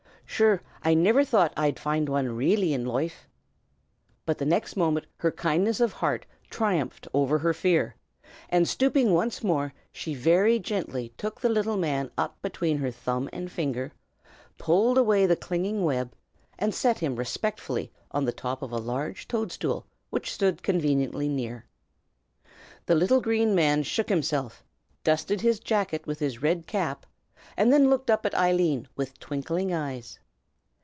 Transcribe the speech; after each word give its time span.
Sure, 0.33 0.61
I 0.81 0.93
niver 0.95 1.23
thought 1.25 1.53
I'd 1.57 1.77
find 1.77 2.07
wan 2.09 2.31
really 2.37 2.73
in 2.73 2.85
loife!" 2.85 3.27
but 4.25 4.37
the 4.39 4.45
next 4.45 4.75
moment 4.77 5.05
her 5.17 5.29
kindness 5.31 5.79
of 5.81 5.91
heart 5.91 6.25
triumphed 6.49 7.05
over 7.13 7.37
her 7.39 7.53
fear, 7.53 7.95
and 8.49 8.65
stooping 8.67 9.13
once 9.13 9.43
more 9.43 9.71
she 9.91 10.15
very 10.15 10.57
gently 10.57 11.13
took 11.17 11.41
the 11.41 11.49
little 11.49 11.75
man 11.77 12.09
up 12.17 12.41
between 12.41 12.77
her 12.77 12.89
thumb 12.91 13.29
and 13.33 13.51
finger, 13.51 13.91
pulled 14.57 14.97
away 14.97 15.25
the 15.27 15.35
clinging 15.35 15.83
web, 15.83 16.13
and 16.57 16.73
set 16.73 16.99
him 16.99 17.17
respectfully 17.17 17.91
on 18.11 18.23
the 18.25 18.31
top 18.31 18.61
of 18.63 18.71
a 18.71 18.77
large 18.77 19.27
toadstool 19.27 19.85
which 20.11 20.31
stood 20.31 20.63
conveniently 20.63 21.27
near. 21.27 21.65
The 22.87 22.95
little 22.95 23.19
Green 23.21 23.53
Man 23.53 23.83
shook 23.83 24.07
himself, 24.09 24.63
dusted 25.03 25.41
his 25.41 25.59
jacket 25.59 26.07
with 26.07 26.17
his 26.19 26.41
red 26.41 26.65
cap, 26.67 27.05
and 27.57 27.71
then 27.71 27.89
looked 27.89 28.09
up 28.09 28.25
at 28.25 28.33
Eileen 28.33 28.87
with 28.95 29.19
twinkling 29.19 29.71
eyes. 29.73 30.17